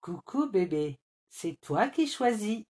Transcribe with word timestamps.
Coucou 0.00 0.46
bébé, 0.46 0.98
c'est 1.28 1.60
toi 1.60 1.88
qui 1.88 2.06
choisis. 2.06 2.64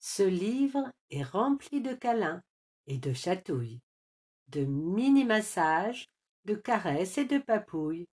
Ce 0.00 0.24
livre 0.24 0.90
est 1.10 1.22
rempli 1.22 1.80
de 1.80 1.94
câlins 1.94 2.42
et 2.86 2.98
de 2.98 3.12
chatouilles, 3.12 3.80
de 4.48 4.64
mini-massages, 4.64 6.08
de 6.44 6.54
caresses 6.54 7.18
et 7.18 7.24
de 7.24 7.38
papouilles. 7.38 8.08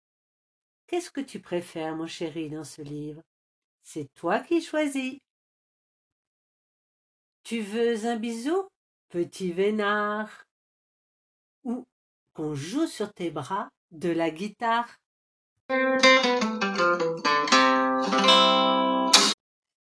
Qu'est-ce 0.88 1.12
que 1.12 1.20
tu 1.20 1.40
préfères, 1.40 1.94
mon 1.94 2.08
chéri, 2.08 2.50
dans 2.50 2.64
ce 2.64 2.82
livre? 2.82 3.22
C'est 3.84 4.12
toi 4.14 4.40
qui 4.40 4.60
choisis. 4.60 5.18
Tu 7.44 7.60
veux 7.60 8.06
un 8.06 8.16
bisou, 8.16 8.68
petit 9.08 9.52
vénard? 9.52 10.44
Ou 11.62 11.86
qu'on 12.32 12.56
joue 12.56 12.88
sur 12.88 13.12
tes 13.12 13.30
bras 13.30 13.70
de 13.92 14.10
la 14.10 14.30
guitare? 14.30 14.96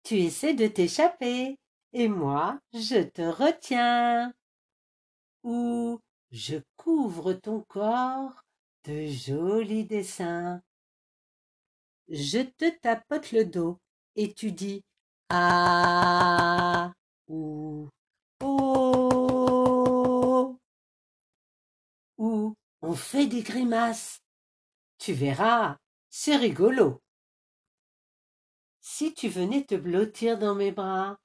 Tu 0.08 0.20
essaies 0.20 0.54
de 0.54 0.66
t'échapper, 0.66 1.58
et 1.92 2.08
moi 2.08 2.58
je 2.72 3.02
te 3.02 3.20
retiens. 3.20 4.32
Ou 5.42 6.00
je 6.30 6.56
couvre 6.78 7.34
ton 7.34 7.60
corps 7.68 8.42
de 8.84 9.06
jolis 9.06 9.84
dessins. 9.84 10.62
Je 12.08 12.38
te 12.38 12.70
tapote 12.80 13.32
le 13.32 13.44
dos, 13.44 13.76
et 14.16 14.32
tu 14.32 14.50
dis 14.52 14.82
Ah 15.28 16.94
ou 17.26 17.90
Oh 18.40 19.68
ou 22.16 22.54
on 22.80 22.94
fait 22.94 23.26
des 23.26 23.42
grimaces. 23.42 24.22
Tu 24.96 25.12
verras, 25.12 25.76
c'est 26.08 26.36
rigolo. 26.36 27.02
Si 28.90 29.12
tu 29.12 29.28
venais 29.28 29.64
te 29.64 29.74
blottir 29.74 30.38
dans 30.38 30.54
mes 30.54 30.72
bras, 30.72 31.20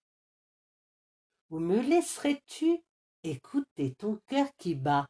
où 1.50 1.60
me 1.60 1.80
laisserais-tu 1.80 2.84
écouter 3.24 3.96
ton 3.96 4.20
cœur 4.28 4.48
qui 4.58 4.76
bat? 4.76 5.08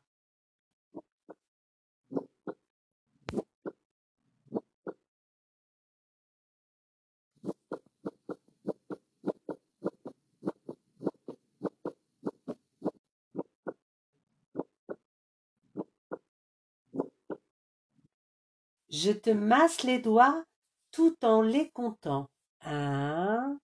Je 18.89 19.11
te 19.11 19.31
masse 19.31 19.81
les 19.81 19.97
doigts 19.97 20.45
tout 20.92 21.17
en 21.25 21.42
les 21.42 21.72
comptant. 21.72 22.30
Un, 22.66 23.59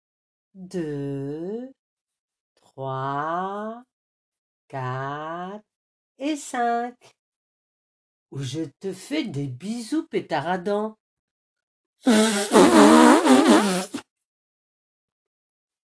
deux, 0.54 1.72
trois, 2.56 3.84
quatre 4.68 5.64
et 6.18 6.36
cinq. 6.38 6.96
Ou 8.32 8.42
je 8.42 8.64
te 8.80 8.94
fais 8.94 9.26
des 9.26 9.48
bisous 9.48 10.08
pétaradants. 10.08 10.96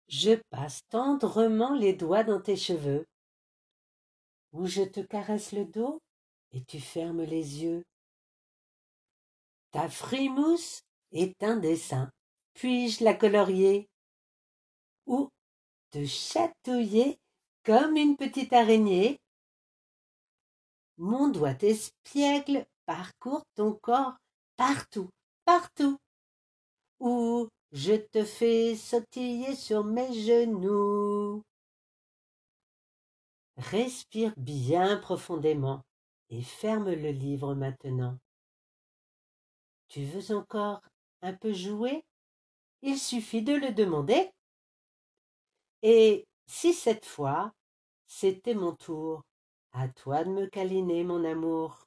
Je 0.07 0.35
passe 0.49 0.81
tendrement 0.89 1.73
les 1.73 1.93
doigts 1.93 2.23
dans 2.23 2.41
tes 2.41 2.57
cheveux. 2.57 3.05
Ou 4.51 4.65
je 4.65 4.83
te 4.83 5.01
caresse 5.01 5.51
le 5.51 5.65
dos 5.65 6.01
et 6.51 6.63
tu 6.63 6.79
fermes 6.79 7.23
les 7.23 7.63
yeux. 7.63 7.83
Ta 9.71 9.89
frimousse 9.89 10.81
est 11.11 11.43
un 11.43 11.57
dessin. 11.57 12.09
Puis-je 12.55 13.03
la 13.03 13.13
colorier? 13.13 13.89
Ou 15.05 15.29
te 15.91 16.05
chatouiller 16.05 17.19
comme 17.63 17.97
une 17.97 18.15
petite 18.15 18.53
araignée? 18.53 19.19
Mon 20.97 21.27
doigt 21.27 21.61
espiègle 21.61 22.65
parcourt 22.85 23.43
ton 23.55 23.73
corps 23.73 24.15
partout, 24.55 25.09
partout. 25.43 25.97
Ou 27.01 27.49
je 27.73 27.95
te 27.95 28.23
fais 28.23 28.75
sautiller 28.75 29.53
sur 29.55 29.83
mes 29.83 30.13
genoux. 30.13 31.43
Respire 33.57 34.33
bien 34.37 34.95
profondément 34.97 35.81
et 36.29 36.41
ferme 36.41 36.89
le 36.89 37.11
livre 37.11 37.53
maintenant. 37.53 38.17
Tu 39.89 40.05
veux 40.05 40.35
encore 40.35 40.81
un 41.21 41.33
peu 41.33 41.51
jouer? 41.51 42.05
Il 42.87 42.99
suffit 42.99 43.41
de 43.41 43.55
le 43.55 43.71
demander. 43.71 44.29
Et 45.81 46.27
si 46.45 46.71
cette 46.71 47.07
fois, 47.07 47.51
c'était 48.05 48.53
mon 48.53 48.75
tour, 48.75 49.23
à 49.71 49.87
toi 49.87 50.23
de 50.23 50.29
me 50.29 50.45
câliner, 50.45 51.03
mon 51.03 51.25
amour. 51.25 51.84